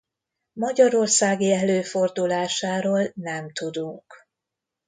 [0.53, 4.27] Magyarországi előfordulásáról nem tudunk.